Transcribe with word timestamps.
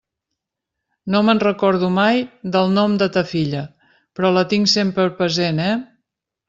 No 1.15 1.21
me'n 1.27 1.41
recordo 1.43 1.89
mai 1.99 2.23
del 2.57 2.73
nom 2.79 2.97
de 3.03 3.11
ta 3.19 3.25
filla, 3.35 3.63
però 4.17 4.35
la 4.41 4.49
tinc 4.55 4.77
sempre 4.77 5.11
present, 5.21 5.67
eh? 5.71 5.75